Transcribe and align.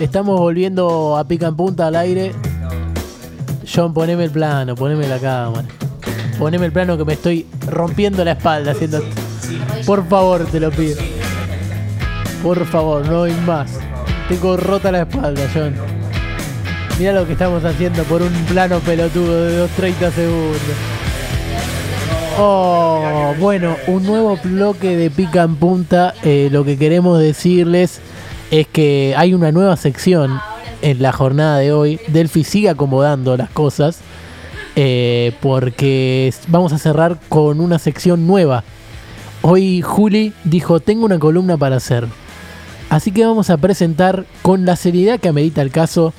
Estamos 0.00 0.38
volviendo 0.38 1.16
a 1.16 1.26
pica 1.26 1.48
en 1.48 1.56
punta 1.56 1.88
al 1.88 1.96
aire. 1.96 2.32
John, 3.66 3.92
poneme 3.92 4.24
el 4.24 4.30
plano, 4.30 4.76
poneme 4.76 5.08
la 5.08 5.18
cámara. 5.18 5.66
Poneme 6.38 6.66
el 6.66 6.72
plano 6.72 6.96
que 6.96 7.04
me 7.04 7.14
estoy 7.14 7.46
rompiendo 7.66 8.24
la 8.24 8.32
espalda 8.32 8.72
haciendo. 8.72 9.02
Por 9.84 10.08
favor, 10.08 10.46
te 10.46 10.60
lo 10.60 10.70
pido. 10.70 10.98
Por 12.44 12.64
favor, 12.66 13.08
no 13.08 13.24
hay 13.24 13.34
más. 13.44 13.72
Tengo 14.28 14.56
rota 14.56 14.92
la 14.92 15.02
espalda, 15.02 15.42
John. 15.52 15.74
Mira 17.00 17.12
lo 17.12 17.26
que 17.26 17.32
estamos 17.32 17.64
haciendo 17.64 18.04
por 18.04 18.22
un 18.22 18.32
plano 18.44 18.78
pelotudo 18.78 19.46
de 19.46 19.64
2.30 19.64 20.12
segundos. 20.12 20.60
Oh, 22.38 23.34
bueno, 23.40 23.76
un 23.88 24.06
nuevo 24.06 24.38
bloque 24.44 24.96
de 24.96 25.10
pica 25.10 25.42
en 25.42 25.56
punta. 25.56 26.14
Eh, 26.22 26.50
lo 26.52 26.64
que 26.64 26.78
queremos 26.78 27.18
decirles 27.18 28.00
es 28.50 28.66
que 28.66 29.14
hay 29.16 29.34
una 29.34 29.52
nueva 29.52 29.76
sección 29.76 30.40
en 30.82 31.02
la 31.02 31.12
jornada 31.12 31.58
de 31.58 31.72
hoy. 31.72 32.00
Delphi 32.08 32.44
sigue 32.44 32.68
acomodando 32.68 33.36
las 33.36 33.50
cosas. 33.50 34.00
eh, 34.80 35.32
porque 35.40 36.32
vamos 36.46 36.72
a 36.72 36.78
cerrar 36.78 37.18
con 37.28 37.60
una 37.60 37.80
sección 37.80 38.28
nueva. 38.28 38.62
Hoy 39.42 39.82
Juli 39.82 40.32
dijo, 40.44 40.78
tengo 40.78 41.04
una 41.04 41.18
columna 41.18 41.56
para 41.56 41.76
hacer. 41.76 42.06
Así 42.88 43.10
que 43.10 43.26
vamos 43.26 43.50
a 43.50 43.56
presentar 43.56 44.24
con 44.40 44.64
la 44.64 44.76
seriedad 44.76 45.18
que 45.18 45.28
amerita 45.28 45.62
el 45.62 45.72
caso. 45.72 46.14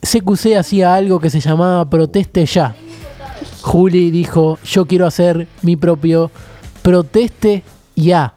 CQC 0.00 0.56
hacía 0.56 0.94
algo 0.94 1.20
que 1.20 1.28
se 1.28 1.40
llamaba 1.40 1.90
Proteste 1.90 2.46
Ya. 2.46 2.74
Juli 3.60 4.10
dijo, 4.10 4.58
yo 4.64 4.86
quiero 4.86 5.06
hacer 5.06 5.46
mi 5.60 5.76
propio 5.76 6.30
Proteste 6.82 7.62
Ya 7.94 8.35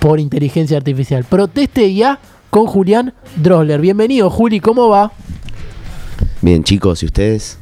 por 0.00 0.18
inteligencia 0.18 0.76
artificial. 0.78 1.24
Proteste 1.24 1.94
Ya 1.94 2.18
con 2.48 2.66
Julián 2.66 3.14
Drosler. 3.36 3.80
Bienvenido, 3.80 4.30
Juli, 4.30 4.58
¿cómo 4.58 4.88
va? 4.88 5.12
Bien, 6.40 6.64
chicos, 6.64 7.02
¿y 7.02 7.06
ustedes? 7.06 7.58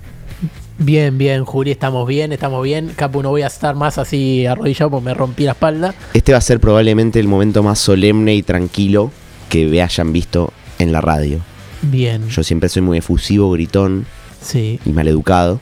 Bien, 0.79 1.19
bien, 1.19 1.45
Juli, 1.45 1.73
estamos 1.73 2.07
bien, 2.07 2.33
estamos 2.33 2.63
bien. 2.63 2.93
Capu, 2.95 3.23
no 3.23 3.31
voy 3.31 3.43
a 3.43 3.49
estar 3.49 3.75
más 3.75 3.99
así 3.99 4.47
arrodillado 4.47 4.93
porque 4.93 5.07
me 5.07 5.15
rompí 5.15 5.43
la 5.45 5.51
espalda. 5.51 5.95
Este 6.15 6.31
va 6.33 6.39
a 6.39 6.41
ser 6.41 6.61
probablemente 6.61 7.19
el 7.19 7.27
momento 7.27 7.65
más 7.65 7.81
solemne 7.81 8.37
y 8.37 8.43
tranquilo 8.43 9.11
que 9.49 9.67
me 9.67 9.83
hayan 9.83 10.13
visto 10.13 10.53
en 10.79 10.93
la 10.93 11.01
radio. 11.01 11.41
Bien, 11.83 12.29
Yo 12.29 12.45
siempre 12.45 12.69
soy 12.69 12.83
muy 12.83 12.99
efusivo, 12.99 13.51
gritón 13.51 14.07
sí. 14.41 14.79
y 14.85 14.91
maleducado. 14.91 15.61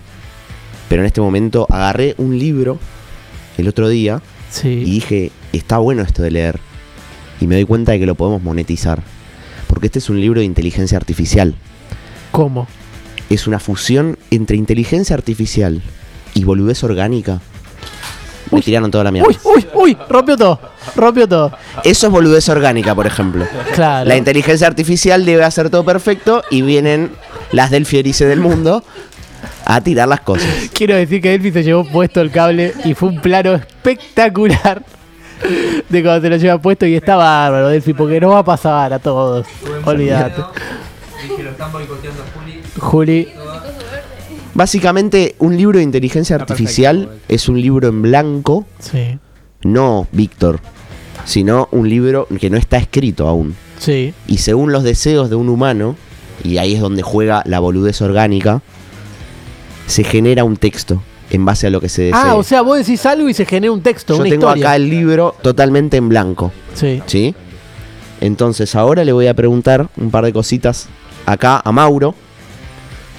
Pero 0.91 1.01
en 1.03 1.07
este 1.07 1.23
momento 1.23 1.67
agarré 1.71 2.15
un 2.19 2.39
libro 2.39 2.79
el 3.57 3.67
otro 3.69 3.89
día 3.89 4.21
y 4.63 4.85
dije, 4.85 5.33
está 5.57 5.79
bueno 5.79 6.03
esto 6.03 6.23
de 6.23 6.31
leer. 6.31 6.61
Y 7.41 7.47
me 7.47 7.55
doy 7.57 7.65
cuenta 7.65 7.93
de 7.93 7.99
que 7.99 8.07
lo 8.07 8.15
podemos 8.15 8.43
monetizar. 8.43 9.03
Porque 9.67 9.87
este 9.87 9.99
es 9.99 10.09
un 10.09 10.21
libro 10.21 10.41
de 10.41 10.47
inteligencia 10.47 10.97
artificial. 10.97 11.55
¿Cómo? 12.31 12.67
Es 13.29 13.47
una 13.47 13.59
fusión 13.59 14.19
entre 14.31 14.57
inteligencia 14.57 15.15
artificial 15.17 15.83
y 16.35 16.45
boludez 16.45 16.83
orgánica. 16.85 17.41
Me 18.51 18.59
Uy. 18.59 18.63
tiraron 18.63 18.91
toda 18.91 19.05
la 19.05 19.11
mierda. 19.11 19.29
Uy, 19.29 19.37
uy, 19.45 19.67
uy, 19.75 19.97
rompió 20.09 20.37
todo, 20.37 20.61
rompió 20.95 21.27
todo. 21.29 21.53
Eso 21.83 22.07
es 22.07 22.13
boludez 22.13 22.49
orgánica, 22.49 22.95
por 22.95 23.07
ejemplo. 23.07 23.45
Claro. 23.75 24.09
La 24.09 24.17
inteligencia 24.17 24.69
artificial 24.69 25.25
debe 25.25 25.43
hacer 25.43 25.69
todo 25.69 25.85
perfecto 25.85 26.45
y 26.51 26.63
vienen 26.63 27.11
las 27.51 27.71
del 27.71 27.87
Fierice 27.87 28.25
del 28.27 28.41
mundo 28.41 28.85
a 29.65 29.81
tirar 29.81 30.07
las 30.07 30.21
cosas. 30.21 30.49
Quiero 30.73 30.95
decir 30.95 31.21
que 31.21 31.31
Delphi 31.31 31.51
se 31.51 31.65
llevó 31.65 31.85
puesto 31.85 32.21
el 32.21 32.31
cable 32.31 32.73
y 32.85 32.95
fue 32.95 33.09
un 33.09 33.21
plano 33.21 33.55
espectacular 33.55 34.85
de 35.89 36.03
cuando 36.03 36.21
se 36.23 36.31
lo 36.31 36.37
lleva 36.37 36.59
puesto 36.61 36.87
y 36.87 36.95
está 36.95 37.17
bárbaro, 37.17 37.69
Delphi, 37.69 37.93
porque 37.93 38.21
nos 38.21 38.33
va 38.33 38.39
a 38.41 38.45
pasar 38.45 38.93
a 38.93 38.99
todos. 38.99 39.47
Olvídate. 39.85 40.43
Dije, 41.23 41.43
lo 41.43 41.51
están 41.51 41.73
boicoteando 41.73 42.23
a 42.23 42.27
Juli. 42.39 42.63
Juli, 42.79 43.29
Básicamente, 44.55 45.35
un 45.39 45.55
libro 45.55 45.77
de 45.79 45.85
inteligencia 45.85 46.35
artificial 46.37 47.11
es 47.29 47.47
un 47.47 47.61
libro 47.61 47.89
en 47.89 48.01
blanco, 48.01 48.65
sí, 48.79 49.19
no 49.63 50.07
Víctor, 50.13 50.61
sino 51.27 51.69
un 51.73 51.91
libro 51.91 52.27
que 52.41 52.49
no 52.49 52.57
está 52.57 52.79
escrito 52.79 53.29
aún. 53.29 53.55
sí. 53.79 54.15
Y 54.27 54.39
según 54.39 54.73
los 54.73 54.83
deseos 54.83 55.29
de 55.29 55.37
un 55.37 55.51
humano, 55.51 55.95
y 56.43 56.57
ahí 56.57 56.75
es 56.75 56.81
donde 56.81 57.03
juega 57.03 57.43
la 57.45 57.61
boludez 57.61 58.01
orgánica, 58.01 58.63
se 59.87 60.05
genera 60.05 60.43
un 60.45 60.57
texto 60.57 61.03
en 61.31 61.45
base 61.45 61.67
a 61.67 61.71
lo 61.71 61.81
que 61.81 61.89
se 61.89 62.03
desea. 62.03 62.31
Ah, 62.31 62.35
o 62.35 62.43
sea, 62.43 62.63
vos 62.63 62.79
decís 62.79 63.05
algo 63.07 63.29
y 63.29 63.35
se 63.35 63.45
genera 63.47 63.73
un 63.73 63.83
texto, 63.83 64.15
Yo 64.15 64.21
una 64.21 64.31
tengo 64.31 64.47
historia. 64.47 64.67
acá 64.69 64.77
el 64.77 64.89
libro 64.89 65.35
totalmente 65.43 65.97
en 65.97 66.09
blanco. 66.09 66.53
Sí, 66.75 67.03
¿Sí? 67.07 67.35
Entonces 68.21 68.75
ahora 68.75 69.05
le 69.05 69.13
voy 69.13 69.27
a 69.27 69.35
preguntar 69.35 69.89
un 69.97 70.11
par 70.11 70.25
de 70.25 70.33
cositas 70.33 70.89
acá 71.27 71.61
a 71.65 71.73
Mauro 71.73 72.15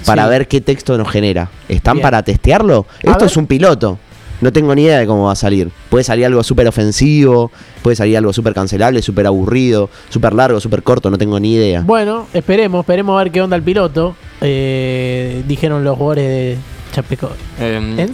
para 0.05 0.23
Sí. 0.23 0.29
ver 0.29 0.47
qué 0.47 0.61
texto 0.61 0.97
nos 0.97 1.09
genera. 1.09 1.49
¿Están 1.69 1.95
Bien. 1.97 2.03
para 2.03 2.23
testearlo? 2.23 2.85
A 3.05 3.11
Esto 3.11 3.19
ver. 3.19 3.29
es 3.29 3.37
un 3.37 3.45
piloto. 3.47 3.99
No 4.39 4.53
tengo 4.53 4.73
ni 4.75 4.83
idea 4.83 4.99
de 4.99 5.07
cómo 5.07 5.25
va 5.25 5.31
a 5.31 5.35
salir. 5.35 5.69
Puede 5.89 6.03
salir 6.03 6.25
algo 6.25 6.43
súper 6.43 6.67
ofensivo, 6.67 7.51
puede 7.81 7.95
salir 7.95 8.17
algo 8.17 8.31
súper 8.33 8.53
cancelable, 8.53 9.01
súper 9.01 9.25
aburrido, 9.25 9.89
súper 10.09 10.33
largo, 10.33 10.59
súper 10.59 10.83
corto, 10.83 11.09
no 11.09 11.17
tengo 11.17 11.39
ni 11.39 11.53
idea. 11.55 11.81
Bueno, 11.81 12.27
esperemos, 12.33 12.81
esperemos 12.81 13.19
a 13.19 13.23
ver 13.23 13.31
qué 13.31 13.41
onda 13.41 13.55
el 13.55 13.63
piloto. 13.63 14.15
Eh, 14.41 15.43
dijeron 15.47 15.83
los 15.83 15.97
jugadores 15.97 16.27
de 16.27 16.57
Chapeco. 16.97 17.29
Eh. 17.59 18.09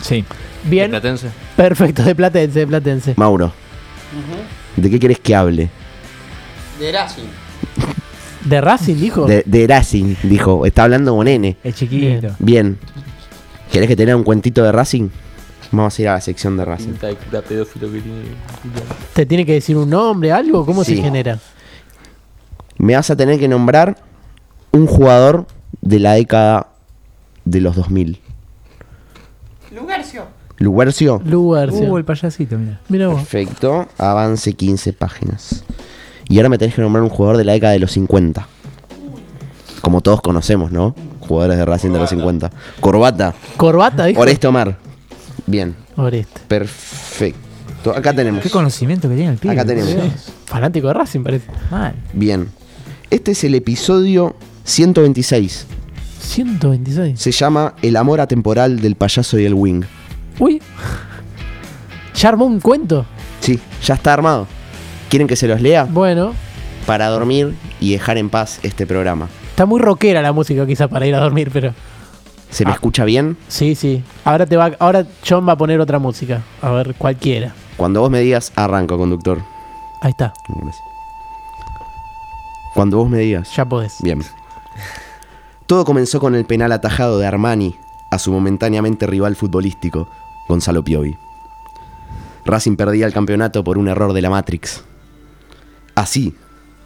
Sí. 0.00 0.24
Bien, 0.64 0.90
Platense. 0.90 1.28
perfecto, 1.56 2.02
de 2.02 2.14
Platense, 2.14 2.60
de 2.60 2.66
Platense. 2.66 3.12
Mauro, 3.18 3.52
¿de 4.76 4.88
qué 4.90 4.98
querés 4.98 5.18
que 5.18 5.34
hable? 5.34 5.68
De 6.80 6.90
Racing. 6.90 7.24
¿De 8.46 8.60
Racing 8.62 8.94
dijo? 8.96 9.26
De, 9.26 9.42
de 9.44 9.66
Racing, 9.66 10.14
dijo. 10.22 10.64
Está 10.64 10.84
hablando 10.84 11.14
con 11.14 11.28
N. 11.28 11.54
Es 11.62 11.74
chiquito. 11.74 12.34
Bien. 12.38 12.78
¿Querés 13.70 13.88
que 13.88 13.96
tenga 13.96 14.16
un 14.16 14.24
cuentito 14.24 14.62
de 14.62 14.72
Racing? 14.72 15.10
Vamos 15.70 15.98
a 15.98 16.02
ir 16.02 16.08
a 16.08 16.14
la 16.14 16.20
sección 16.22 16.56
de 16.56 16.64
Racing. 16.64 16.92
La 17.30 17.42
pedófilo 17.42 17.92
que 17.92 18.00
tiene 18.00 18.22
Julián. 18.62 18.84
¿Te 19.12 19.26
tiene 19.26 19.44
que 19.44 19.52
decir 19.52 19.76
un 19.76 19.90
nombre, 19.90 20.32
algo? 20.32 20.64
¿Cómo 20.64 20.82
Sí. 20.82 20.96
se 20.96 21.02
genera? 21.02 21.38
Me 22.78 22.94
vas 22.96 23.10
a 23.10 23.16
tener 23.16 23.38
que 23.38 23.48
nombrar 23.48 23.98
un 24.72 24.86
jugador 24.86 25.46
de 25.82 25.98
la 26.00 26.14
década 26.14 26.68
de 27.44 27.60
los 27.60 27.76
2000. 27.76 28.20
Lugarcio. 29.74 30.26
Lugercio. 30.58 31.20
Lugar. 31.24 31.70
Uh, 31.70 31.98
el 31.98 32.04
payasito, 32.04 32.56
mira. 32.58 32.80
Mira 32.88 33.08
vos. 33.08 33.16
Perfecto. 33.16 33.88
Avance 33.98 34.52
15 34.52 34.92
páginas. 34.92 35.64
Y 36.28 36.38
ahora 36.38 36.48
me 36.48 36.58
tenés 36.58 36.74
que 36.74 36.82
nombrar 36.82 37.02
un 37.02 37.10
jugador 37.10 37.36
de 37.36 37.44
la 37.44 37.52
década 37.52 37.72
de 37.72 37.80
los 37.80 37.92
50. 37.92 38.46
Como 39.82 40.00
todos 40.00 40.22
conocemos, 40.22 40.70
¿no? 40.70 40.94
Jugadores 41.20 41.58
de 41.58 41.64
Racing 41.64 41.90
de 41.90 41.98
los 41.98 42.10
50. 42.10 42.50
Corbata. 42.80 43.34
¿Corbata, 43.56 44.06
dijo? 44.06 44.20
Oreste 44.20 44.46
Omar. 44.46 44.78
Bien. 45.46 45.74
Oreste. 45.96 46.40
Perfecto. 46.46 47.90
Acá 47.94 48.14
tenemos. 48.14 48.42
Qué 48.42 48.50
conocimiento 48.50 49.08
que 49.08 49.16
tiene 49.16 49.32
el 49.32 49.38
pibe. 49.38 49.52
Acá 49.52 49.64
tenemos. 49.64 49.92
Fanático 50.46 50.86
de 50.88 50.94
Racing, 50.94 51.22
parece. 51.22 51.50
Mal. 51.70 51.94
Bien. 52.12 52.48
Este 53.10 53.32
es 53.32 53.44
el 53.44 53.54
episodio 53.54 54.36
126. 54.64 55.66
126. 56.24 57.20
Se 57.20 57.30
llama 57.32 57.74
El 57.82 57.96
amor 57.96 58.20
atemporal 58.20 58.80
del 58.80 58.96
payaso 58.96 59.38
y 59.38 59.44
el 59.44 59.54
wing. 59.54 59.82
Uy. 60.38 60.60
¿Ya 62.16 62.28
armó 62.30 62.44
un 62.46 62.60
cuento? 62.60 63.04
Sí, 63.40 63.60
ya 63.82 63.94
está 63.94 64.12
armado. 64.14 64.46
¿Quieren 65.08 65.28
que 65.28 65.36
se 65.36 65.46
los 65.46 65.60
lea? 65.60 65.84
Bueno, 65.84 66.32
Para 66.86 67.08
dormir 67.08 67.54
y 67.80 67.92
dejar 67.92 68.18
en 68.18 68.28
paz 68.30 68.58
este 68.62 68.86
programa. 68.86 69.28
está 69.50 69.64
muy 69.66 69.80
rockera 69.80 70.20
la 70.22 70.32
música 70.32 70.66
quizá 70.66 70.88
para 70.88 71.06
ir 71.06 71.14
a 71.14 71.20
dormir, 71.20 71.50
pero... 71.52 71.72
¿Se 72.50 72.64
me 72.64 72.70
Ah. 72.70 72.74
escucha 72.74 73.04
bien? 73.04 73.36
Sí, 73.48 73.74
sí. 73.74 74.02
Ahora 74.24 74.46
te 74.46 74.56
va, 74.56 74.72
ahora 74.78 75.06
John 75.28 75.46
va 75.48 75.52
a 75.52 75.56
poner 75.56 75.80
otra 75.80 75.98
música. 75.98 76.42
A 76.62 76.70
ver, 76.70 76.94
cualquiera. 76.94 77.52
Cuando 77.76 78.00
vos 78.00 78.10
me 78.10 78.20
digas, 78.20 78.52
arranco, 78.54 78.96
conductor. 78.98 79.40
Ahí 80.02 80.10
está. 80.10 80.32
Cuando 82.74 82.98
vos 82.98 83.08
me 83.10 83.18
digas. 83.18 83.54
Ya 83.56 83.64
podés. 83.64 83.96
Bien. 84.02 84.22
Todo 85.66 85.86
comenzó 85.86 86.20
con 86.20 86.34
el 86.34 86.44
penal 86.44 86.72
atajado 86.72 87.18
de 87.18 87.26
Armani 87.26 87.74
a 88.10 88.18
su 88.18 88.30
momentáneamente 88.30 89.06
rival 89.06 89.34
futbolístico, 89.34 90.08
Gonzalo 90.46 90.84
Piovi. 90.84 91.16
Racing 92.44 92.76
perdía 92.76 93.06
el 93.06 93.14
campeonato 93.14 93.64
por 93.64 93.78
un 93.78 93.88
error 93.88 94.12
de 94.12 94.20
la 94.20 94.28
Matrix. 94.28 94.84
Así, 95.94 96.34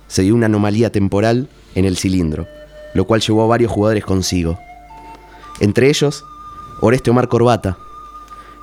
se 0.06 0.22
dio 0.22 0.36
una 0.36 0.46
anomalía 0.46 0.92
temporal 0.92 1.48
en 1.74 1.86
el 1.86 1.96
cilindro, 1.96 2.46
lo 2.94 3.04
cual 3.04 3.20
llevó 3.20 3.42
a 3.42 3.48
varios 3.48 3.72
jugadores 3.72 4.04
consigo. 4.04 4.58
Entre 5.58 5.88
ellos, 5.88 6.24
Oreste 6.80 7.10
Omar 7.10 7.26
Corbata, 7.26 7.76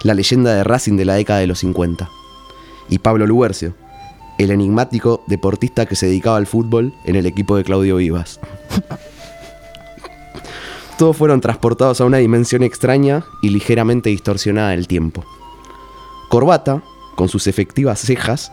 la 0.03 0.13
leyenda 0.13 0.53
de 0.53 0.63
Racing 0.63 0.95
de 0.95 1.03
la 1.03 1.15
década 1.15 1.39
de 1.39 1.47
los 1.47 1.59
50, 1.59 2.09
y 2.87 2.99
Pablo 2.99 3.27
Luercio, 3.27 3.75
el 4.37 4.51
enigmático 4.51 5.23
deportista 5.27 5.85
que 5.85 5.97
se 5.97 6.05
dedicaba 6.05 6.37
al 6.37 6.47
fútbol 6.47 6.93
en 7.03 7.17
el 7.17 7.25
equipo 7.25 7.57
de 7.57 7.65
Claudio 7.65 7.97
Vivas. 7.97 8.39
Todos 10.97 11.17
fueron 11.17 11.41
transportados 11.41 11.99
a 11.99 12.05
una 12.05 12.17
dimensión 12.17 12.63
extraña 12.63 13.25
y 13.41 13.49
ligeramente 13.49 14.09
distorsionada 14.09 14.69
del 14.69 14.87
tiempo. 14.87 15.25
Corbata, 16.29 16.83
con 17.15 17.27
sus 17.27 17.47
efectivas 17.47 17.99
cejas, 17.99 18.51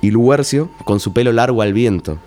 y 0.00 0.10
Luercio, 0.10 0.70
con 0.84 1.00
su 1.00 1.12
pelo 1.12 1.32
largo 1.32 1.62
al 1.62 1.72
viento. 1.72 2.18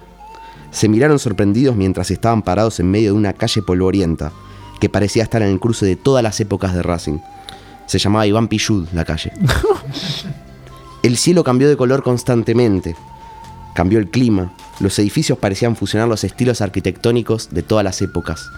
se 0.72 0.88
miraron 0.88 1.18
sorprendidos 1.18 1.76
mientras 1.76 2.12
estaban 2.12 2.44
parados 2.44 2.80
en 2.80 2.92
medio 2.92 3.12
de 3.12 3.18
una 3.18 3.34
calle 3.34 3.64
polvorienta 3.64 4.32
que 4.80 4.88
parecía 4.88 5.24
estar 5.24 5.42
en 5.42 5.50
el 5.50 5.60
cruce 5.60 5.86
de 5.86 5.96
todas 5.96 6.24
las 6.24 6.40
épocas 6.40 6.76
de 6.76 6.84
Racing. 6.84 7.18
Se 7.88 7.98
llamaba 7.98 8.28
Iván 8.28 8.48
Pichud 8.48 8.88
la 8.94 9.04
calle. 9.04 9.32
El 11.04 11.18
cielo 11.18 11.44
cambió 11.44 11.68
de 11.68 11.78
color 11.78 12.04
constantemente. 12.04 12.96
Cambió 13.74 14.00
el 14.00 14.10
clima. 14.10 14.54
Los 14.82 15.00
edificios 15.00 15.38
parecían 15.38 15.78
fusionar 15.78 16.10
los 16.10 16.26
estilos 16.26 16.60
arquitectónicos 16.60 17.50
de 17.52 17.64
todas 17.64 17.86
las 17.86 18.02
épocas. 18.02 18.50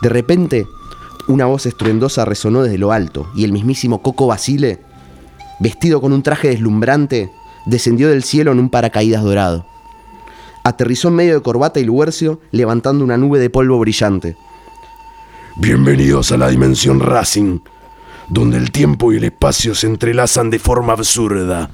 De 0.00 0.08
repente, 0.08 0.66
una 1.28 1.46
voz 1.46 1.66
estruendosa 1.66 2.24
resonó 2.24 2.62
desde 2.62 2.78
lo 2.78 2.92
alto 2.92 3.30
y 3.34 3.44
el 3.44 3.52
mismísimo 3.52 4.00
Coco 4.00 4.26
Basile, 4.26 4.80
vestido 5.58 6.00
con 6.00 6.12
un 6.12 6.22
traje 6.22 6.48
deslumbrante, 6.48 7.30
descendió 7.66 8.08
del 8.08 8.24
cielo 8.24 8.52
en 8.52 8.60
un 8.60 8.70
paracaídas 8.70 9.22
dorado. 9.22 9.66
Aterrizó 10.64 11.08
en 11.08 11.16
medio 11.16 11.34
de 11.34 11.42
corbata 11.42 11.80
y 11.80 11.84
luercio, 11.84 12.40
levantando 12.50 13.04
una 13.04 13.18
nube 13.18 13.38
de 13.38 13.50
polvo 13.50 13.78
brillante. 13.78 14.36
Bienvenidos 15.56 16.32
a 16.32 16.38
la 16.38 16.48
dimensión 16.48 17.00
Racing, 17.00 17.60
donde 18.28 18.56
el 18.56 18.70
tiempo 18.70 19.12
y 19.12 19.16
el 19.16 19.24
espacio 19.24 19.74
se 19.74 19.86
entrelazan 19.86 20.48
de 20.48 20.58
forma 20.58 20.94
absurda. 20.94 21.70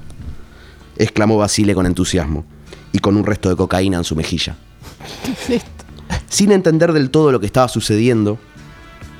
exclamó 0.97 1.37
Basile 1.37 1.73
con 1.73 1.85
entusiasmo 1.85 2.43
y 2.91 2.99
con 2.99 3.15
un 3.15 3.25
resto 3.25 3.49
de 3.49 3.55
cocaína 3.55 3.97
en 3.97 4.03
su 4.03 4.15
mejilla. 4.15 4.57
Sin 6.29 6.51
entender 6.51 6.93
del 6.93 7.09
todo 7.09 7.31
lo 7.31 7.39
que 7.39 7.45
estaba 7.45 7.67
sucediendo, 7.67 8.37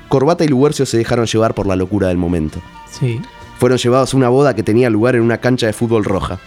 Corbata 0.09 0.43
y 0.43 0.47
Lubercio 0.47 0.85
se 0.85 0.97
dejaron 0.97 1.25
llevar 1.25 1.53
por 1.53 1.67
la 1.67 1.75
locura 1.75 2.07
del 2.07 2.17
momento. 2.17 2.61
Sí. 2.91 3.21
Fueron 3.59 3.77
llevados 3.77 4.13
a 4.13 4.17
una 4.17 4.29
boda 4.29 4.55
que 4.55 4.63
tenía 4.63 4.89
lugar 4.89 5.15
en 5.15 5.21
una 5.21 5.39
cancha 5.39 5.67
de 5.67 5.73
fútbol 5.73 6.05
roja, 6.05 6.39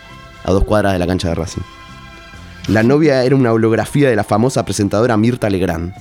a 0.45 0.53
dos 0.53 0.65
cuadras 0.65 0.93
de 0.93 0.99
la 0.99 1.07
cancha 1.07 1.29
de 1.29 1.35
Racing. 1.35 1.63
La 2.69 2.83
novia 2.83 3.25
era 3.25 3.35
una 3.35 3.53
holografía 3.53 4.09
de 4.09 4.17
la 4.17 4.25
famosa 4.25 4.65
presentadora 4.65 5.17
Mirta 5.17 5.51
Legrand. 5.51 5.93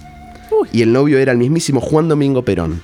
Y 0.71 0.81
el 0.81 0.93
novio 0.93 1.17
era 1.17 1.31
el 1.31 1.37
mismísimo 1.37 1.81
Juan 1.81 2.09
Domingo 2.09 2.43
Perón. 2.43 2.81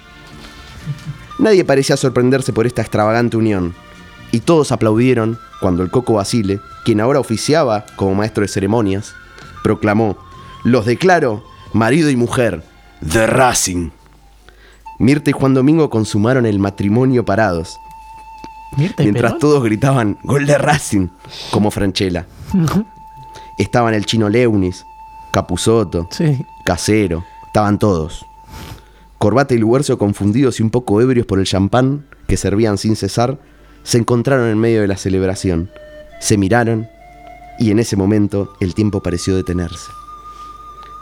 Nadie 1.37 1.65
parecía 1.65 1.97
sorprenderse 1.97 2.53
por 2.53 2.65
esta 2.65 2.81
extravagante 2.81 3.37
unión. 3.37 3.75
Y 4.31 4.39
todos 4.39 4.71
aplaudieron 4.71 5.37
cuando 5.61 5.83
el 5.83 5.91
Coco 5.91 6.13
Basile, 6.13 6.59
quien 6.83 6.99
ahora 6.99 7.19
oficiaba 7.19 7.85
como 7.95 8.15
maestro 8.15 8.41
de 8.41 8.47
ceremonias, 8.47 9.13
proclamó: 9.61 10.17
Los 10.63 10.85
declaro 10.85 11.43
marido 11.75 12.09
y 12.09 12.15
mujer 12.15 12.63
De 13.01 13.27
Racing. 13.27 13.89
Mirta 14.97 15.29
y 15.29 15.33
Juan 15.33 15.53
Domingo 15.53 15.89
consumaron 15.89 16.45
el 16.45 16.57
matrimonio 16.57 17.25
parados, 17.25 17.77
Mirta 18.77 19.03
y 19.03 19.07
mientras 19.07 19.33
Perón. 19.33 19.39
todos 19.39 19.63
gritaban 19.63 20.17
gol 20.23 20.45
de 20.45 20.57
Racing, 20.57 21.07
como 21.51 21.69
Franchella. 21.69 22.25
Estaban 23.57 23.93
el 23.93 24.05
chino 24.05 24.29
Leunis, 24.29 24.85
Capuzoto, 25.33 26.07
Sí. 26.11 26.45
Casero, 26.65 27.25
estaban 27.47 27.77
todos. 27.77 28.25
Corbata 29.17 29.53
y 29.53 29.57
Lubercio, 29.57 29.97
confundidos 29.97 30.59
y 30.59 30.63
un 30.63 30.69
poco 30.69 31.01
ebrios 31.01 31.25
por 31.25 31.39
el 31.39 31.45
champán 31.45 32.05
que 32.27 32.37
servían 32.37 32.77
sin 32.77 32.95
cesar, 32.95 33.37
se 33.83 33.97
encontraron 33.97 34.47
en 34.49 34.57
medio 34.57 34.81
de 34.81 34.87
la 34.87 34.97
celebración. 34.97 35.69
Se 36.21 36.37
miraron 36.37 36.87
y 37.59 37.71
en 37.71 37.79
ese 37.79 37.95
momento 37.97 38.53
el 38.61 38.73
tiempo 38.75 39.01
pareció 39.03 39.35
detenerse. 39.35 39.91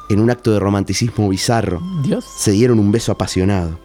En 0.09 0.19
un 0.19 0.29
acto 0.29 0.51
de 0.51 0.59
romanticismo 0.59 1.29
bizarro, 1.29 1.81
Dios. 2.03 2.25
se 2.25 2.51
dieron 2.51 2.79
un 2.79 2.91
beso 2.91 3.11
apasionado. 3.11 3.79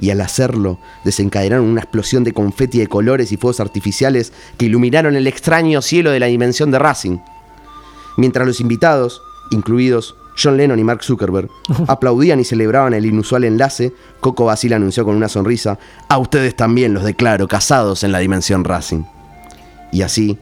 Y 0.00 0.10
al 0.10 0.20
hacerlo, 0.20 0.78
desencadenaron 1.04 1.66
una 1.66 1.80
explosión 1.80 2.24
de 2.24 2.32
confeti 2.32 2.78
de 2.78 2.86
colores 2.86 3.32
y 3.32 3.36
fuegos 3.36 3.60
artificiales 3.60 4.32
que 4.56 4.66
iluminaron 4.66 5.16
el 5.16 5.26
extraño 5.26 5.82
cielo 5.82 6.10
de 6.10 6.20
la 6.20 6.26
dimensión 6.26 6.70
de 6.70 6.78
Racing. 6.78 7.18
Mientras 8.16 8.46
los 8.46 8.60
invitados, 8.60 9.20
incluidos 9.50 10.16
John 10.40 10.56
Lennon 10.56 10.78
y 10.78 10.84
Mark 10.84 11.02
Zuckerberg, 11.02 11.50
aplaudían 11.88 12.40
y 12.40 12.44
celebraban 12.44 12.94
el 12.94 13.06
inusual 13.06 13.44
enlace, 13.44 13.92
Coco 14.20 14.44
Basile 14.44 14.76
anunció 14.76 15.04
con 15.04 15.16
una 15.16 15.28
sonrisa, 15.28 15.78
a 16.08 16.18
ustedes 16.18 16.54
también 16.54 16.94
los 16.94 17.04
declaro 17.04 17.48
casados 17.48 18.04
en 18.04 18.12
la 18.12 18.20
dimensión 18.20 18.64
Racing. 18.64 19.02
Y 19.90 20.02
así, 20.02 20.38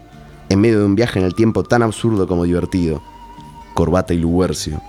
en 0.51 0.61
medio 0.61 0.81
de 0.81 0.85
un 0.85 0.95
viaje 0.95 1.19
en 1.19 1.25
el 1.25 1.35
tiempo 1.35 1.65
tan 1.65 1.83
absurdo 1.83 2.29
como 2.29 2.45
divertido, 2.45 3.03
Corbata 3.75 4.13
y 4.13 4.19
Lubercio 4.19 4.81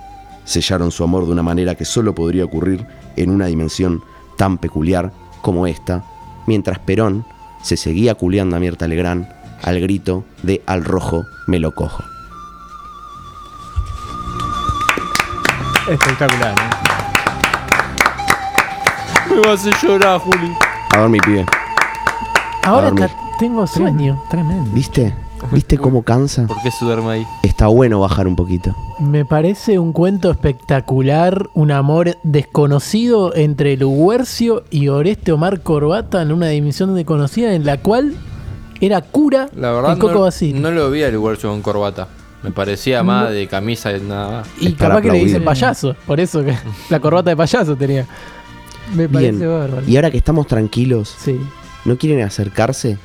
sellaron 0.48 0.90
su 0.90 1.04
amor 1.04 1.26
de 1.26 1.32
una 1.32 1.42
manera 1.42 1.74
que 1.74 1.84
solo 1.84 2.14
podría 2.14 2.44
ocurrir 2.44 2.86
en 3.16 3.30
una 3.30 3.46
dimensión 3.46 4.02
tan 4.36 4.56
peculiar 4.56 5.12
como 5.42 5.66
esta, 5.66 6.04
mientras 6.46 6.78
Perón 6.78 7.26
se 7.62 7.76
seguía 7.76 8.14
culeando 8.14 8.56
a 8.56 8.58
Mirta 8.58 8.88
Legrand 8.88 9.28
al 9.62 9.78
grito 9.80 10.24
de 10.42 10.62
Al 10.66 10.84
rojo 10.84 11.24
me 11.46 11.58
lo 11.58 11.74
cojo. 11.74 12.02
Espectacular, 15.90 16.54
¿eh? 16.54 16.70
Me 19.34 19.40
vas 19.40 19.66
a 19.66 19.70
llorar, 19.82 20.18
Juli. 20.20 20.52
A 20.94 20.98
dormir, 21.00 21.20
pibe. 21.24 21.44
Ahora 22.62 22.90
dormir. 22.90 23.10
tengo 23.38 23.66
sueño. 23.66 24.22
Tremendo. 24.30 24.70
¿Viste? 24.72 25.14
¿Viste 25.52 25.76
cómo 25.76 26.02
cansa? 26.02 26.46
¿Por 26.46 26.60
qué 26.62 26.70
se 26.70 26.84
duerme 26.86 27.10
ahí? 27.10 27.26
Está 27.42 27.66
bueno 27.66 28.00
bajar 28.00 28.26
un 28.26 28.36
poquito. 28.36 28.74
Me 29.00 29.24
parece 29.24 29.78
un 29.78 29.92
cuento 29.92 30.28
espectacular, 30.30 31.48
un 31.54 31.70
amor 31.70 32.16
desconocido 32.24 33.32
entre 33.36 33.76
Luguercio 33.76 34.64
y 34.70 34.88
Oreste 34.88 35.30
Omar 35.30 35.60
Corbata 35.60 36.20
en 36.20 36.32
una 36.32 36.48
dimensión 36.48 36.94
desconocida 36.96 37.54
en 37.54 37.64
la 37.64 37.76
cual 37.76 38.14
era 38.80 39.00
cura 39.00 39.48
La 39.54 39.70
verdad, 39.72 39.96
y 39.96 40.00
Coco 40.00 40.14
no, 40.14 40.20
Basile. 40.22 40.58
no 40.58 40.72
lo 40.72 40.90
vi 40.90 41.04
al 41.04 41.16
Guarcho 41.16 41.48
con 41.48 41.62
corbata. 41.62 42.08
Me 42.42 42.50
parecía 42.50 43.02
más 43.04 43.30
de 43.30 43.46
camisa 43.48 43.96
y 43.96 44.00
nada 44.00 44.30
más. 44.30 44.48
y 44.60 44.68
es 44.68 44.74
capaz 44.74 45.00
que 45.02 45.10
le 45.12 45.18
dicen 45.24 45.44
payaso, 45.44 45.94
por 46.06 46.18
eso 46.20 46.44
que 46.44 46.54
la 46.90 46.98
corbata 47.00 47.30
de 47.30 47.36
payaso 47.36 47.76
tenía. 47.76 48.04
Me 48.94 49.08
parece 49.08 49.32
Bien. 49.32 49.48
bárbaro. 49.50 49.82
Y 49.86 49.94
ahora 49.96 50.10
que 50.10 50.18
estamos 50.18 50.46
tranquilos, 50.48 51.14
Sí. 51.18 51.38
¿no 51.84 51.96
quieren 51.96 52.24
acercarse 52.24 52.98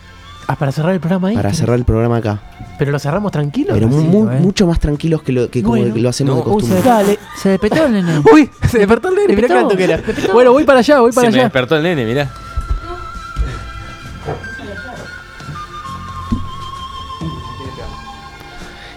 Ah, 0.48 0.56
para 0.56 0.72
cerrar 0.72 0.94
el 0.94 1.00
programa 1.00 1.30
ahí. 1.30 1.36
para 1.36 1.54
cerrar 1.54 1.78
el 1.78 1.86
programa 1.86 2.18
acá? 2.18 2.40
Pero 2.78 2.92
lo 2.92 3.00
cerramos 3.00 3.32
tranquilo. 3.32 3.74
Pero 3.74 3.88
eh. 3.88 4.40
mucho 4.40 4.68
más 4.68 4.80
tranquilos 4.80 5.22
que 5.24 5.32
lo, 5.32 5.50
que 5.50 5.64
como 5.64 5.78
lo 5.78 6.10
hacemos 6.10 6.38
No, 6.38 6.44
de 6.44 6.50
Uy, 6.50 6.62
se, 6.64 6.68
costumbre. 6.70 6.90
Dale. 6.90 7.20
se 7.38 7.50
despertó 7.50 7.86
el 7.86 7.94
nene. 7.94 8.20
Uy, 8.34 8.50
se 8.70 8.80
despertó 8.80 9.10
el 9.10 9.16
nene, 9.16 9.36
mirá 9.36 9.48
qué 9.48 9.54
alto 9.54 9.78
que 9.78 9.84
era. 9.84 10.02
Bueno, 10.34 10.52
voy 10.52 10.64
para 10.64 10.80
allá, 10.80 11.00
voy 11.00 11.12
para 11.12 11.28
Se 11.28 11.32
me 11.32 11.38
allá. 11.38 11.44
despertó 11.46 11.76
el 11.78 11.84
nene, 11.84 12.06
mirá. 12.06 12.30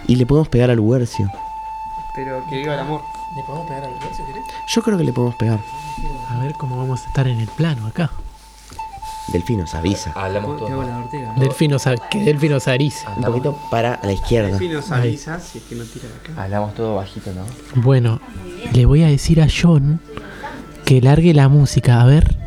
Y 0.09 0.17
le 0.17 0.27
podemos 0.27 0.49
pegar 0.49 0.71
al 0.71 0.77
Lubercio. 0.77 1.31
Pero 2.15 2.45
que 2.49 2.59
viva 2.59 2.75
el 2.75 2.81
amor. 2.81 3.03
¿Le 3.35 3.43
podemos 3.43 3.67
pegar 3.67 3.85
al 3.85 3.91
si 4.17 4.23
querés? 4.23 4.45
Yo 4.69 4.83
creo 4.83 4.97
que 4.97 5.05
le 5.05 5.13
podemos 5.13 5.35
pegar. 5.37 5.59
A 6.31 6.39
ver 6.43 6.55
cómo 6.55 6.77
vamos 6.79 7.03
a 7.05 7.07
estar 7.09 7.27
en 7.27 7.41
el 7.41 7.49
plano 7.49 7.87
acá. 7.87 8.11
Delfino 9.33 9.67
se 9.67 9.77
avisa. 9.77 10.13
Hablamos 10.15 10.63
Ortega. 10.63 11.35
Delfino, 11.37 11.79
que 12.11 12.25
Delfino 12.25 12.61
se 12.61 12.71
arice. 12.71 13.07
Un 13.17 13.25
poquito 13.25 13.59
para 13.71 13.99
la 14.03 14.13
izquierda. 14.13 14.57
Si 14.59 14.69
nos 14.69 14.91
avisa 14.91 15.41
si 15.41 15.59
es 15.59 15.65
que 15.65 15.75
no 15.75 15.85
tira 15.85 16.07
de 16.09 16.15
acá. 16.15 16.45
Hablamos 16.45 16.75
todo 16.75 16.97
bajito, 16.97 17.33
¿no? 17.33 17.45
Bueno, 17.83 18.21
le 18.73 18.87
voy 18.87 19.03
a 19.03 19.09
decir 19.09 19.41
a 19.43 19.49
John 19.49 20.01
que 20.85 21.01
largue 21.01 21.35
la 21.35 21.49
música. 21.49 22.01
A 22.01 22.07
ver. 22.07 22.46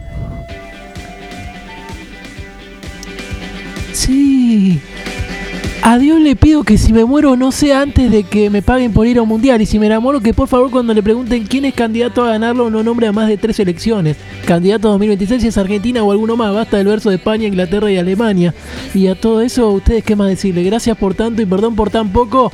A 5.82 5.98
Dios 5.98 6.20
le 6.20 6.36
pido 6.36 6.64
que 6.64 6.78
si 6.78 6.94
me 6.94 7.06
muero 7.06 7.36
no 7.36 7.52
sea 7.52 7.82
antes 7.82 8.12
de 8.12 8.24
que 8.24 8.50
me 8.50 8.62
paguen 8.62 8.92
por 8.92 9.08
ir 9.08 9.18
a 9.18 9.22
un 9.22 9.30
mundial. 9.30 9.62
Y 9.62 9.66
si 9.66 9.80
me 9.80 9.88
enamoro, 9.88 10.20
que 10.20 10.34
por 10.34 10.48
favor 10.48 10.70
cuando 10.70 10.94
le 10.94 11.02
pregunten 11.02 11.46
quién 11.46 11.66
es 11.66 11.74
candidato 11.74 12.24
a 12.24 12.32
ganarlo 12.32 12.70
no 12.70 12.84
nombre 12.84 13.08
a 13.08 13.12
más 13.12 13.28
de 13.28 13.38
tres 13.38 13.60
elecciones. 13.60 14.18
Candidato 14.46 14.90
2026 14.90 15.42
si 15.42 15.48
es 15.48 15.58
Argentina 15.58 16.04
o 16.04 16.12
alguno 16.12 16.36
más. 16.36 16.54
Basta 16.54 16.78
del 16.78 16.88
verso 16.88 17.10
de 17.10 17.16
España, 17.16 17.48
Inglaterra 17.48 17.92
y 17.92 17.98
Alemania. 17.98 18.54
Y 18.94 19.08
a 19.08 19.16
todo 19.16 19.42
eso, 19.42 19.70
¿ustedes 19.72 20.04
qué 20.04 20.16
más 20.16 20.28
decirle? 20.28 20.64
Gracias 20.64 20.98
por 20.98 21.16
tanto 21.16 21.42
y 21.42 21.46
perdón 21.46 21.76
por 21.76 21.90
tan 21.90 22.12
poco. 22.12 22.52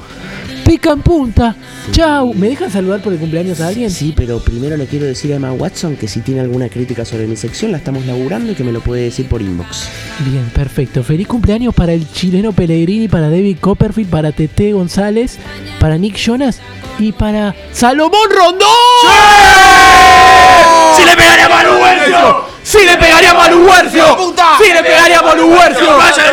Pica 0.65 0.91
en 0.91 1.01
punta. 1.01 1.55
Chau. 1.91 2.34
¿Me 2.34 2.50
dejan 2.50 2.72
saludar 2.72 3.00
por 3.01 3.13
el 3.13 3.19
cumpleaños 3.19 3.62
a 3.62 3.67
alguien? 3.67 3.91
Sí, 3.91 4.13
pero 4.17 4.39
primero 4.39 4.75
le 4.75 4.88
quiero 4.88 5.05
decir 5.05 5.31
a 5.31 5.36
Emma 5.36 5.53
Watson 5.53 5.95
que 5.95 6.07
si 6.07 6.22
tiene 6.22 6.41
alguna 6.41 6.69
crítica 6.69 7.05
sobre 7.05 7.27
mi 7.27 7.36
sección 7.36 7.72
la 7.72 7.77
estamos 7.77 8.05
laburando 8.07 8.51
y 8.51 8.55
que 8.55 8.63
me 8.63 8.72
lo 8.72 8.81
puede 8.81 9.03
decir 9.03 9.29
por 9.29 9.43
inbox. 9.43 9.88
Bien, 10.25 10.50
perfecto. 10.55 11.03
Feliz 11.03 11.27
cumpleaños 11.27 11.74
para 11.75 11.93
el 11.93 12.12
chileno 12.12 12.51
Pellegrini, 12.51 13.07
para 13.07 13.29
David 13.29 13.57
Copperfield, 13.62 14.10
para 14.10 14.31
Tete 14.31 14.74
González, 14.74 15.38
para 15.79 16.00
Nick 16.00 16.17
Jonas 16.17 16.60
y 16.98 17.12
para 17.12 17.55
Salomón 17.72 18.29
Rondón. 18.36 18.67
¡Si 20.95 21.05
le 21.05 21.15
pegaríamos 21.15 21.60
a 21.60 21.63
Lubercio! 21.63 22.45
¡Si 22.63 22.79
le 22.84 22.98
pegaríamos 22.98 23.45
a 23.45 23.51
Lubercio! 23.51 24.34
¡Si 24.57 24.74
le 24.74 24.81
pegaríamos 24.81 25.31
a 25.31 25.36
Lubercio! 25.36 25.98
¡Vaya 25.98 26.24